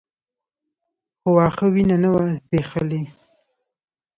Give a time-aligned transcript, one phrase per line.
[1.19, 3.01] خو واښه وينه نه وه ځبېښلې.